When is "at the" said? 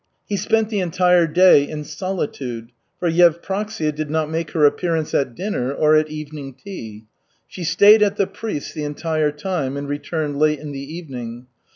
8.01-8.25